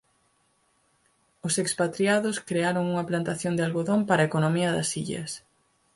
Os 1.47 1.53
expatriados 1.63 2.41
crearon 2.49 2.85
unha 2.91 3.07
plantación 3.09 3.53
de 3.55 3.63
algodón 3.67 3.99
para 4.09 4.19
a 4.23 4.29
economía 4.29 4.75
das 4.77 4.89
illas. 5.01 5.31